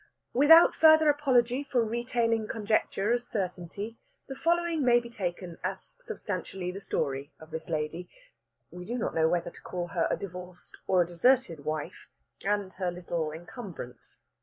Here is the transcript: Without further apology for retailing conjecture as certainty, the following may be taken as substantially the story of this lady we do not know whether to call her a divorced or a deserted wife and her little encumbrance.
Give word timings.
Without 0.33 0.73
further 0.73 1.09
apology 1.09 1.63
for 1.63 1.85
retailing 1.85 2.47
conjecture 2.47 3.13
as 3.13 3.27
certainty, 3.27 3.99
the 4.27 4.33
following 4.33 4.83
may 4.83 4.99
be 4.99 5.11
taken 5.11 5.59
as 5.63 5.95
substantially 5.99 6.71
the 6.71 6.81
story 6.81 7.31
of 7.39 7.51
this 7.51 7.69
lady 7.69 8.09
we 8.71 8.83
do 8.83 8.97
not 8.97 9.13
know 9.13 9.29
whether 9.29 9.51
to 9.51 9.61
call 9.61 9.89
her 9.89 10.07
a 10.09 10.17
divorced 10.17 10.75
or 10.87 11.03
a 11.03 11.07
deserted 11.07 11.65
wife 11.65 12.07
and 12.43 12.73
her 12.79 12.89
little 12.89 13.31
encumbrance. 13.31 14.17